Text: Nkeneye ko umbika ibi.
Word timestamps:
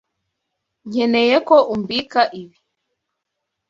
Nkeneye 0.89 1.35
ko 1.47 1.55
umbika 1.73 2.21
ibi. 2.41 2.57